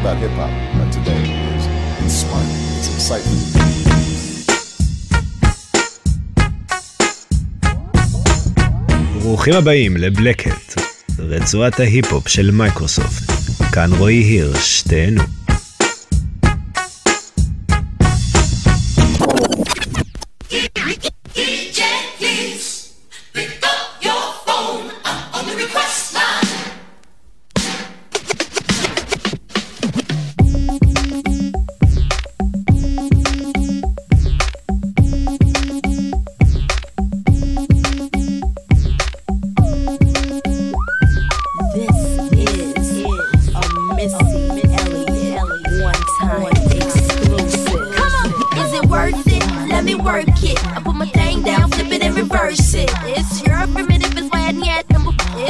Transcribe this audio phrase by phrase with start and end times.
[0.00, 1.22] about hip hop uh, today
[1.56, 1.64] is
[2.04, 3.38] it's smart, it's exciting.
[9.22, 10.80] ברוכים הבאים לבלקט,
[11.18, 13.32] רצועת ההיפ-הופ של מייקרוסופט.
[13.72, 15.39] כאן רועי הירש, תהנו.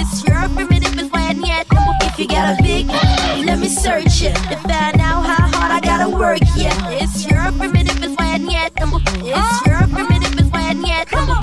[0.02, 1.92] It's your primitive is why I need number.
[2.00, 2.86] If you got a big,
[3.44, 6.40] let me search it to find out how hard I gotta work.
[6.56, 8.96] Yeah, it's your primitive is need number.
[9.20, 11.36] It's your primitive is need number.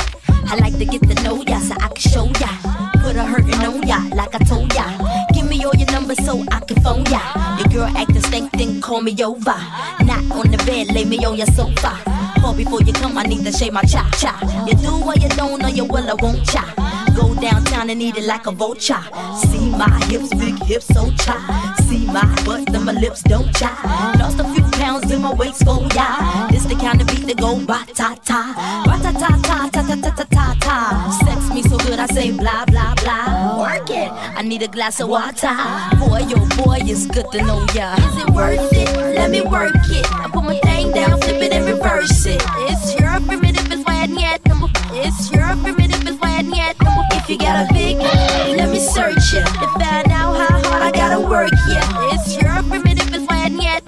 [0.49, 2.49] I like to get to know ya so I can show ya.
[2.97, 4.89] Put a hurtin' on ya like I told ya.
[5.35, 7.21] Give me all your numbers so I can phone ya.
[7.59, 9.59] Your girl acting stank, then call me over.
[10.01, 11.93] Not on the bed, lay me on your sofa.
[12.41, 14.33] Call before you come, I need to shave my cha cha.
[14.65, 16.65] You do what you don't, or you will, I won't cha.
[17.17, 19.01] Go downtown and eat it like a vulture.
[19.49, 21.37] See my hips, big hips, so cha.
[21.89, 23.71] See my butt, then my lips don't cha.
[24.19, 26.47] Lost a few pounds in my waist, oh for ya.
[26.49, 28.53] This the kind of beat that go ba ta ta,
[28.85, 30.77] ba ta ta ta ta ta ta ta ta ta.
[31.23, 33.59] Sex me so good, I say blah blah blah.
[33.59, 35.55] Work it, I need a glass of water.
[35.99, 37.95] Boy, oh boy, it's good to know ya.
[37.95, 38.89] Is it worth it?
[39.15, 40.05] Let me work it.
[40.13, 42.41] I put my thing down, flip it and reverse it.
[42.69, 43.66] It's your primitive,
[47.47, 47.97] got a big,
[48.57, 51.49] let me search it to find out how hard I gotta work.
[51.69, 53.81] Yeah, it's your primitive, is why I.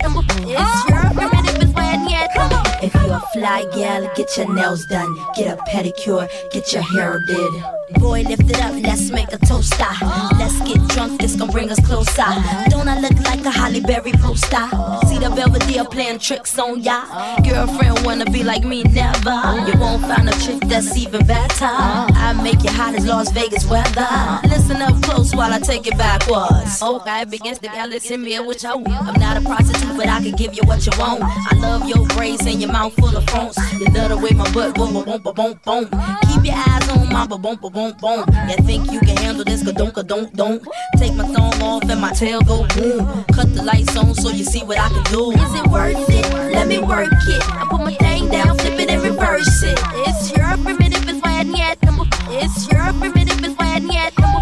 [0.62, 2.80] It's your primitive, is why I.
[2.82, 7.19] If you're a fly gal, get your nails done, get a pedicure, get your hair
[7.28, 7.78] did.
[7.97, 9.77] Boy, lift it up, let's make a toaster.
[9.81, 10.29] Ah.
[10.38, 12.25] Let's get drunk, this gon' bring us closer.
[12.69, 14.67] Don't I look like a Halle Berry poster?
[15.07, 17.05] See the Belvedere playing tricks on ya.
[17.44, 19.38] Girlfriend wanna be like me, never.
[19.67, 21.66] You won't find a chick that's even better.
[21.66, 24.07] I make you hot as Las Vegas weather.
[24.44, 26.81] Listen up close while I take it backwards.
[26.81, 27.69] Okay, begins the
[28.13, 28.63] in me, I want.
[28.63, 31.21] I'm not a prostitute, but I can give you what you want.
[31.23, 33.57] I love your braids and your mouth full of phones.
[33.79, 35.85] You love the way my butt boom, boom, boom, boom, boom.
[36.29, 38.25] Keep your eyes on my boom, boom, boom, boom.
[38.50, 39.63] You think you can handle this?
[39.63, 40.62] Ka don't, don't, don't.
[40.97, 43.23] Take my thumb off and my tail go boom.
[43.31, 45.31] Cut the lights on so you see what I can do.
[45.31, 46.25] Is it worth it?
[46.53, 47.44] Let me work it.
[47.59, 49.79] I put my thing down, flip it and reverse it.
[50.07, 52.06] It's your primitive, is why number.
[52.29, 53.95] It's your primitive, is why number.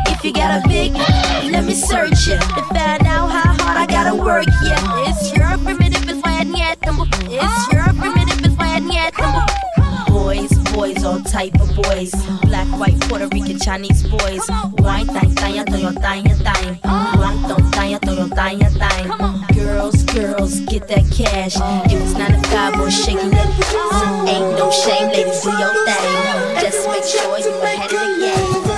[0.09, 0.93] If you got a big,
[1.53, 4.47] let me search it to find out how hard I gotta work.
[4.63, 4.81] Yeah,
[10.77, 12.11] Boys, boys, all type of boys.
[12.43, 14.47] Black, white, Puerto Rican, Chinese boys.
[14.77, 16.79] White, thang, thang, thang, thang, thang.
[16.83, 19.07] Wine, thang, thang, thang, thang, thang.
[19.55, 21.55] Girls, girls, get that cash.
[21.91, 23.47] If it's 95, boy, shaking it.
[24.29, 26.61] Ain't no shame, ladies, do your thing.
[26.61, 28.77] Just make sure you ahead of the game.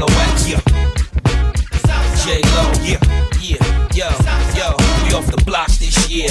[0.00, 0.60] LOX, yeah.
[2.24, 3.00] J Lo, yeah,
[3.42, 3.60] yeah,
[3.92, 4.08] yo,
[4.56, 4.76] yo.
[5.04, 6.30] We off the block this year.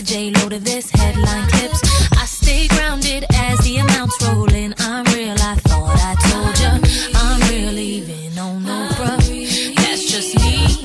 [0.00, 1.80] To J Lo to this headline clips.
[2.16, 4.74] I stay grounded as the amounts roll in.
[4.78, 5.36] I'm real.
[5.38, 6.72] I thought I told ya.
[7.14, 9.74] I'm real, even on no bruh.
[9.76, 10.84] That's just me.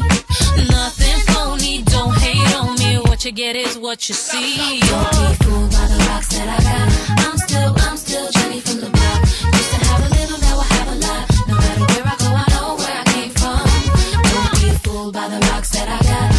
[0.70, 1.84] Nothing phony.
[1.84, 2.98] Don't hate on me.
[3.08, 4.80] What you get is what you see.
[4.82, 6.88] Don't be fooled by the rocks that I got.
[7.26, 9.22] I'm still, I'm still Jenny from the block.
[9.60, 11.24] Used to have a little, now I have a lot.
[11.48, 13.64] No matter where I go, I know where I came from.
[14.32, 16.35] Don't be fooled by the rocks that I got.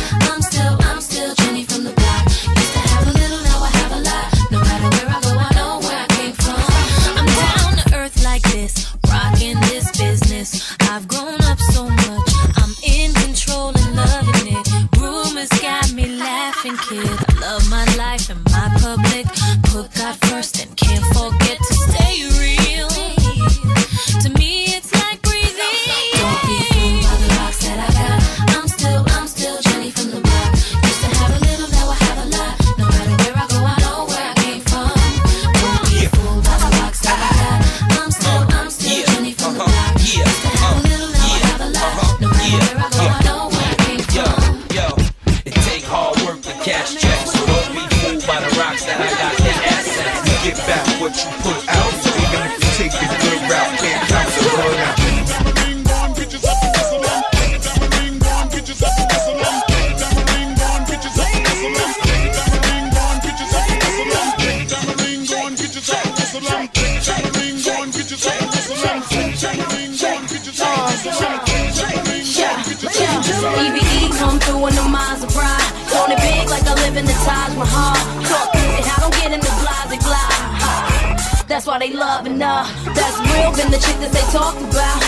[76.96, 77.94] living the Taj Mahal.
[78.24, 81.48] Talk it, I don't get in the blase glide.
[81.48, 82.64] That's why they loving her.
[82.64, 85.00] Uh, that's real, than the chick that they talk about.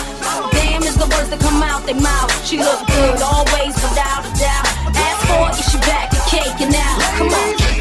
[0.52, 2.30] Damn, is the words that come out their mouth.
[2.46, 4.66] She look good, always without a doubt.
[4.94, 6.60] Ask for it, she back a cake.
[6.60, 7.18] and now.
[7.18, 7.78] Come on.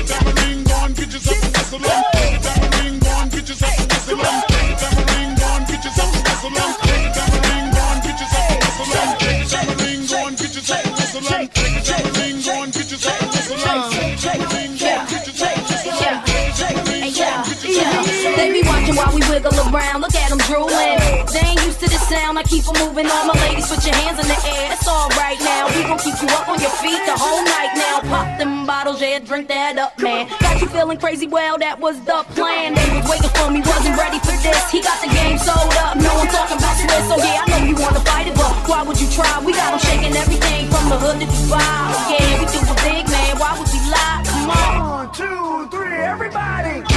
[18.95, 20.01] while we wiggle around.
[20.01, 20.97] Look at them drooling.
[21.33, 22.39] They ain't used to the sound.
[22.39, 23.07] I keep them moving.
[23.07, 24.73] All my ladies, put your hands in the air.
[24.73, 25.67] It's all right now.
[25.73, 28.01] We gon' keep you up on your feet the whole night now.
[28.07, 30.29] Pop them bottles, yeah, drink that up, man.
[30.39, 31.27] Got you feeling crazy?
[31.27, 32.75] Well, that was the plan.
[32.75, 34.71] They was waiting for me, wasn't ready for this.
[34.71, 35.97] He got the game sold up.
[35.97, 37.05] No, I'm talking about Swiss.
[37.11, 39.27] So yeah, I know you wanna fight it, but why would you try?
[39.43, 41.63] We got them shaking everything from the hood to Dubai.
[42.11, 43.33] Yeah, we do a big man.
[43.39, 44.21] Why would we lie?
[44.25, 44.71] Come on.
[44.79, 46.96] One, two, three, everybody.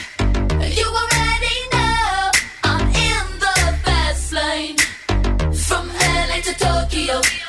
[7.07, 7.40] To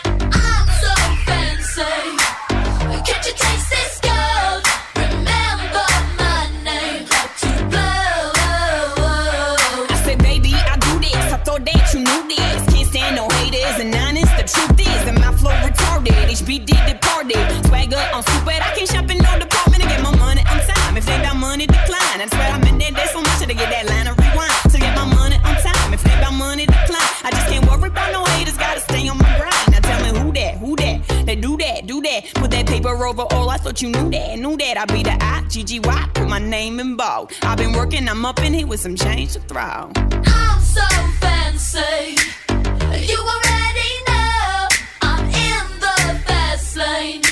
[34.83, 36.11] I be the I, G-G-Y.
[36.13, 37.31] Put my name in bold.
[37.43, 38.09] I've been working.
[38.09, 39.93] I'm up in here with some change to throw.
[39.95, 40.83] I'm so
[41.21, 42.17] fancy.
[42.51, 44.69] You already know
[45.03, 47.23] I'm in the fast lane.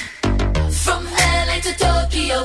[0.70, 2.44] From LA to Tokyo.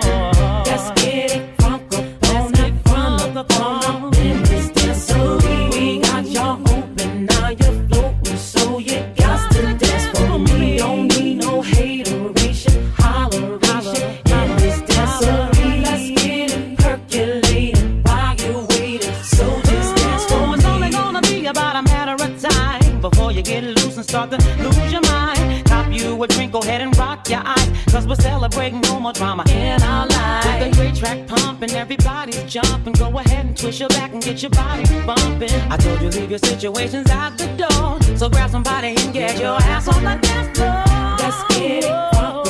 [29.01, 30.45] More drama in our lives.
[30.45, 32.93] With the great track pumping, everybody's jumping.
[32.93, 35.49] Go ahead and twist your back and get your body bumping.
[35.71, 38.17] I told you leave your situations out the door.
[38.17, 40.83] So grab somebody and get your ass on the dance floor.
[41.17, 42.40] Let's get it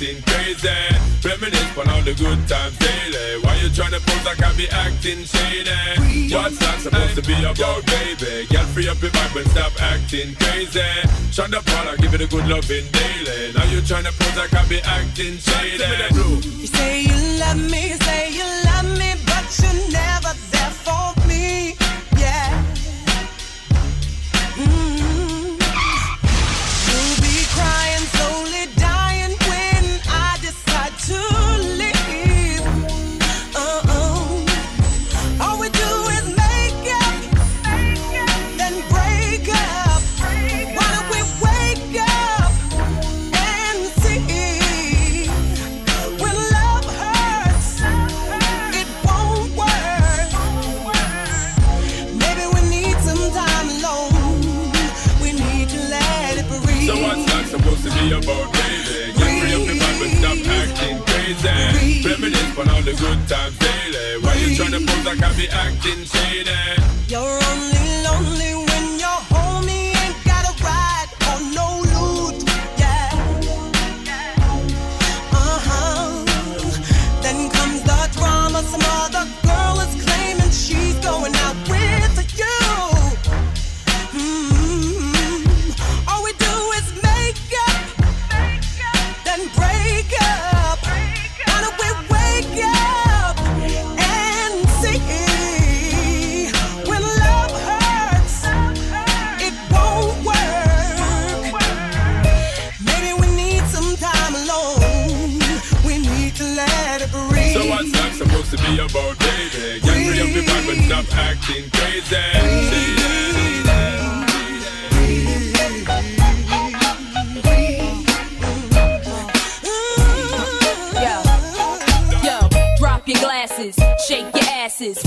[0.00, 0.68] acting crazy.
[1.22, 3.42] Reminisce on all the good times daily.
[3.42, 6.32] Why you tryna pose like I be acting shady?
[6.32, 8.46] What's that supposed to be about, baby?
[8.48, 10.80] Girl, free up your vibe and stop acting crazy.
[11.30, 13.52] Shonda Paula, give it a good loving daily.
[13.52, 15.84] Now you tryna pose like I be acting shady.
[16.58, 18.69] You say you love me, say you love me,
[63.92, 66.50] Why you tryna pose like I be acting shady?
[67.08, 67.39] You're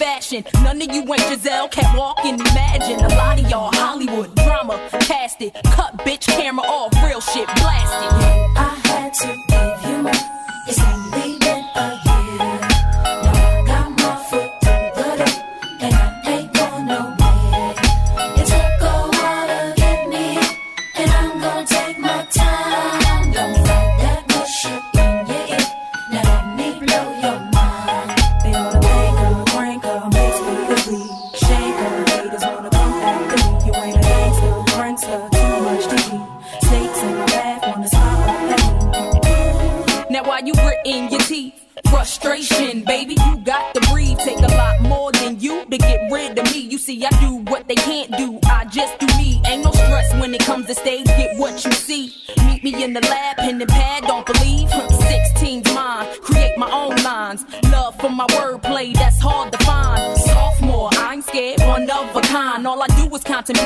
[0.00, 0.42] fashion.
[0.62, 2.98] None of you ain't Giselle, can't walk and imagine.
[3.00, 7.92] A lot of y'all Hollywood drama, cast it, cut bitch camera off, real shit Blast.
[8.56, 10.12] I had to give you my,
[10.66, 11.39] it's only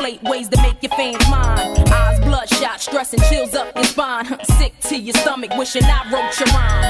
[0.05, 1.59] Calculate ways to make your fans mine.
[1.89, 4.27] Eyes bloodshot, stressing chills up your spine.
[4.59, 6.84] Sick to your stomach, wishing I wrote your mind.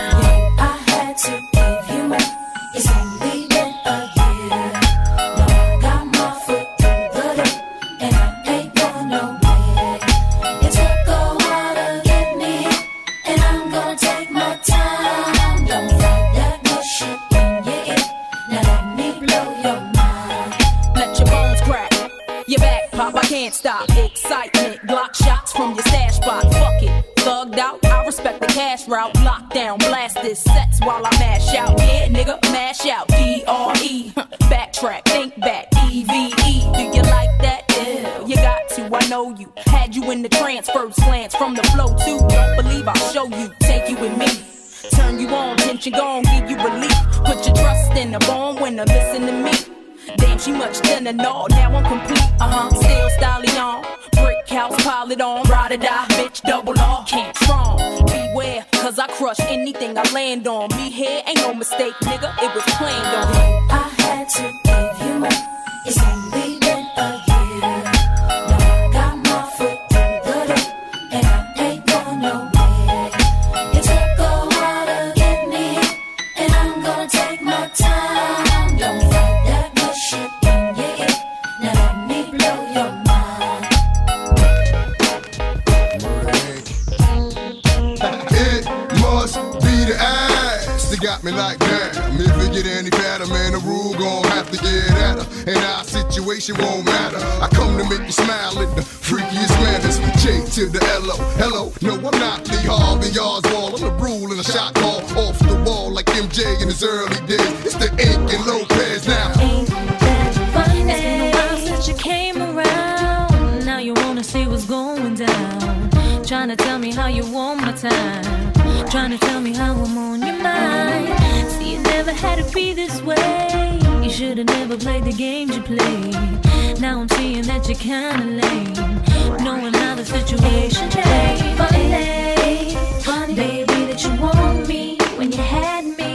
[122.94, 123.80] this way.
[124.02, 126.80] You should've never played the games you played.
[126.80, 129.44] Now I'm seeing that you're kinda lame.
[129.44, 131.44] Knowing how the situation changed.
[131.58, 136.13] Funny, funny, baby, that you want me when you had me.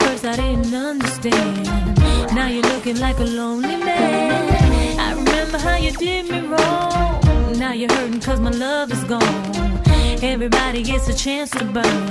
[0.00, 1.66] At first I didn't understand.
[2.34, 4.98] Now you're looking like a lonely man.
[4.98, 7.58] I remember how you did me wrong.
[7.58, 9.22] Now you're hurting cause my love is gone.
[10.22, 12.08] Everybody gets a chance to burn.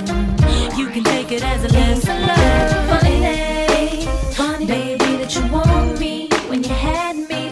[0.76, 2.70] You can take it as a lesson learned.
[2.90, 7.47] Funny, funny, baby, that you want me when you had me.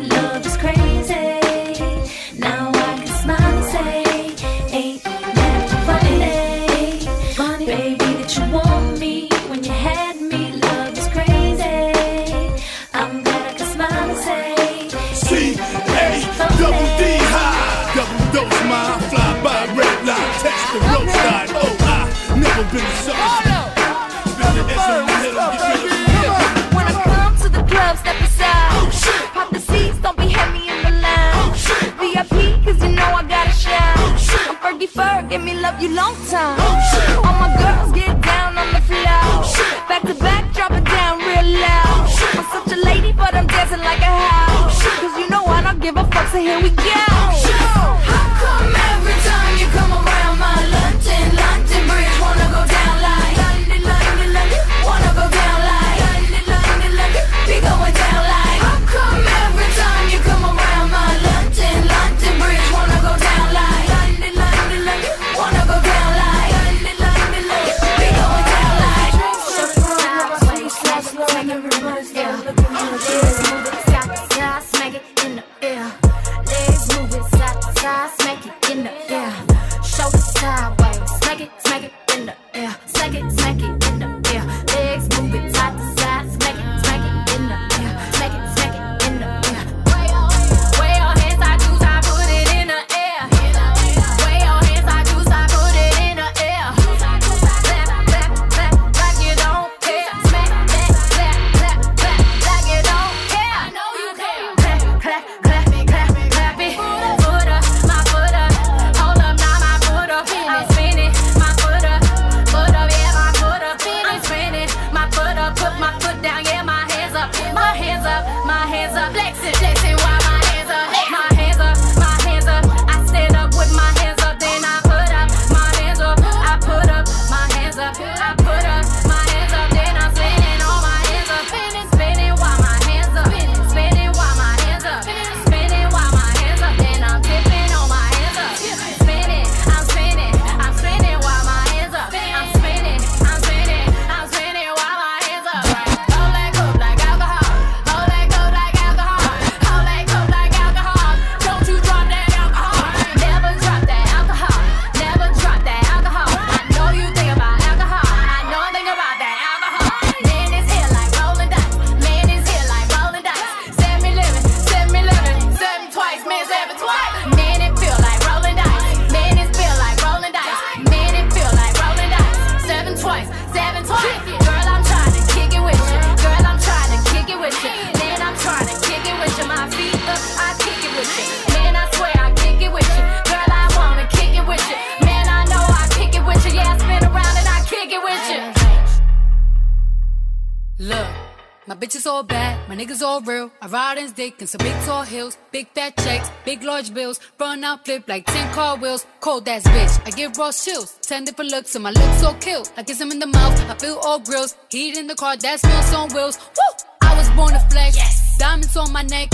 [191.76, 193.50] My bitches all bad, my niggas all real.
[193.60, 197.20] I ride in dick in some big tall hills, big fat checks, big large bills.
[197.38, 199.04] Run out, flip like 10 car wheels.
[199.20, 200.98] Cold ass bitch, I give raw chills.
[201.02, 202.64] 10 different looks, and my lips so kill.
[202.78, 204.56] I kiss him in the mouth, I feel all grills.
[204.70, 206.38] Heat in the car, that smells on wheels.
[206.38, 206.84] Woo!
[207.02, 207.96] I was born to flex.
[207.96, 208.38] Yes.
[208.38, 209.28] Diamonds on my neck.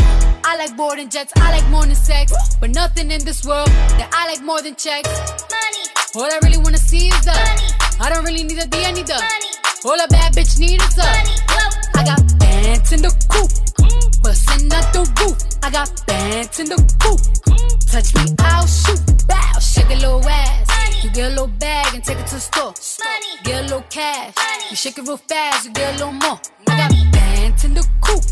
[0.44, 2.33] I like boarding jets, I like than sex.
[2.61, 5.09] But nothing in this world that I like more than checks.
[5.48, 5.85] Money.
[6.16, 7.68] All I really wanna see is the money.
[8.00, 9.52] I don't really need a D, I need the money.
[9.85, 11.82] All a bad bitch need is the money.
[12.03, 15.38] I got bands in the coop, bustin' out the roof.
[15.62, 17.21] I got bands in the coop.
[17.87, 18.99] Touch me, I'll shoot.
[19.29, 21.05] Bow, shake a little ass.
[21.05, 22.75] You get a little bag and take it to the store.
[23.45, 24.35] Get a little cash.
[24.69, 26.41] You shake it real fast, you get a little more.
[26.67, 28.25] I got bands in the coop,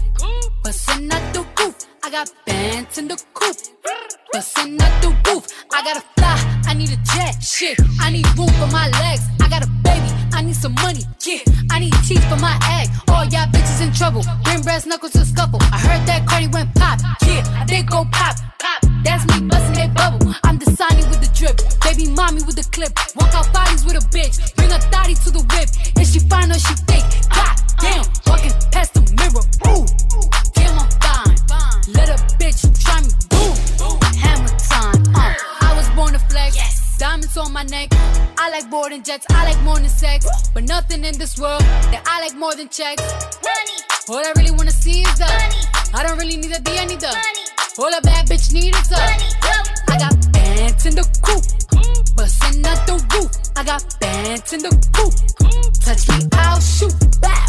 [0.65, 1.77] bustin' out the roof.
[2.03, 3.57] I got bands in the coop,
[4.33, 5.47] bustin' out the roof.
[5.73, 7.41] I gotta fly, I need a jet.
[7.41, 9.23] Shit, I need room for my legs.
[9.41, 11.05] I got a baby, I need some money.
[11.21, 12.89] Yeah, I need teeth for my egg.
[13.13, 14.25] All y'all bitches in trouble.
[14.43, 15.61] Bring brass knuckles to scuffle.
[15.61, 16.99] I heard that Cardi went pop.
[17.29, 18.37] Yeah, they go pop.
[18.59, 18.81] Pop.
[19.05, 20.33] That's me busting that bubble.
[20.45, 21.61] I'm the Sonny with the drip.
[21.85, 22.89] Baby mommy with the clip.
[23.17, 24.57] Walk out bodies with a bitch.
[24.57, 25.69] Bring a thotty to the whip.
[26.01, 27.05] Is she fine or she thick?
[27.29, 29.45] God damn, walking past the mirror.
[29.69, 29.85] Ooh,
[30.57, 31.37] damn, I'm fine.
[31.93, 33.13] Let a bitch try me.
[33.29, 35.05] Boom, hammer time.
[35.13, 35.37] Uh,
[35.69, 36.80] I was born to flex.
[37.01, 37.89] Diamonds on my neck.
[38.37, 40.27] I like than jets, I like more than sex.
[40.53, 43.01] But nothing in this world that I like more than checks.
[43.41, 43.77] Money.
[44.11, 45.65] All I really wanna see is the money.
[45.95, 47.45] I don't really need a D, I need the money.
[47.79, 49.33] All a bad bitch need is the money.
[49.89, 51.41] I got bands in the coop,
[52.17, 53.33] bustin' out the roof.
[53.57, 55.15] I got bands in the coop.
[55.81, 56.93] Touch me, I'll shoot.
[57.23, 57.40] Bow,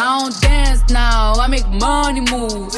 [0.00, 2.70] I don't dance now, I make money move.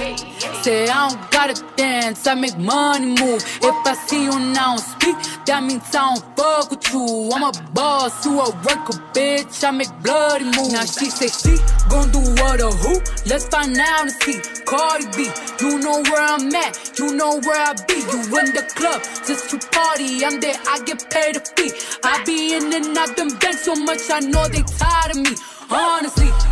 [0.62, 3.44] Say I don't gotta dance, I make money move.
[3.60, 7.30] If I see you now speak, that means I don't fuck with you.
[7.34, 9.62] I'm a boss, you a worker, bitch.
[9.62, 10.72] I make bloody moves.
[10.72, 12.94] Now she say she gon' do what or who?
[13.26, 14.40] Let's find out and see.
[14.64, 15.28] Cardi B,
[15.60, 18.00] you know where I'm at, you know where I be.
[18.00, 20.24] You in the club just to party.
[20.24, 21.70] I'm there, I get paid a fee.
[22.02, 25.36] I be in and out them banks so much, I know they tired of me.
[25.70, 26.30] Honestly,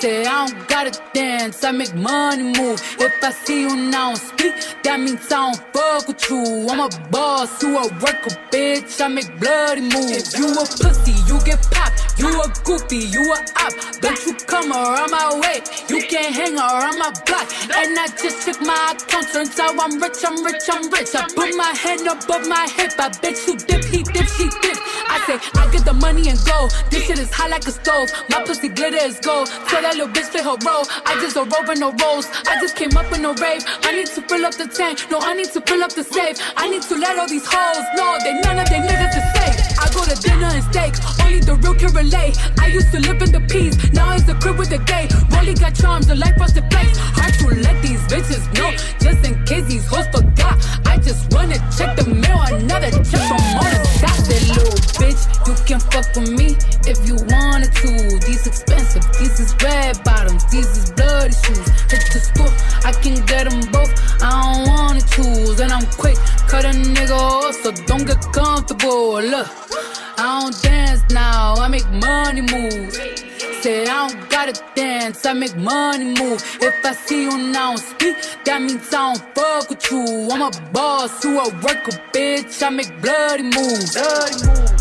[0.00, 2.80] Say I don't gotta dance, I make money move.
[2.98, 6.68] If I see you now speak, that means I don't fuck with you.
[6.70, 9.00] I'm a boss, you a worker, bitch.
[9.00, 10.34] I make bloody moves.
[10.34, 12.18] If you a pussy, you get popped.
[12.18, 13.72] You a goofy, you a op.
[14.00, 15.62] Don't you come around my way.
[15.88, 17.50] You can't hang around my block.
[17.74, 21.14] And I just check my account, turns out I'm rich, I'm rich, I'm rich.
[21.14, 22.92] I put my hand above my hip.
[22.98, 24.83] I bet you dip, he dip, she dip.
[25.24, 26.68] I say, I get the money and go.
[26.90, 28.12] This shit is hot like a stove.
[28.28, 29.48] My pussy glitter is gold.
[29.68, 30.84] Tell that little bitch play her role.
[31.08, 32.28] I just rope and no rolls.
[32.44, 33.64] I just came up in a rave.
[33.88, 35.00] I need to fill up the tank.
[35.10, 36.36] No, I need to fill up the safe.
[36.56, 39.56] I need to let all these hoes know they none of they niggas is safe.
[39.80, 40.92] I go to dinner and steak.
[41.24, 42.36] Only the real can relate.
[42.60, 43.80] I used to live in the peace.
[43.92, 45.08] Now it's a crib with a gay.
[45.32, 46.92] Rolly got charms, the life frosted face.
[47.16, 48.76] Hard to let these bitches know.
[49.00, 50.60] Just in case these hoes forgot.
[50.84, 52.44] I just wanna check the mail.
[52.44, 52.92] Another
[68.66, 69.22] comfortable.
[69.22, 69.48] Look,
[70.18, 72.92] I don't dance now, I make money move.
[73.62, 76.42] Say I don't gotta dance, I make money move.
[76.60, 80.28] If I see you now speak, that means I don't fuck with you.
[80.30, 82.62] I'm a boss, you a worker, bitch.
[82.62, 83.94] I make bloody moves.
[83.94, 84.73] Bloody moves.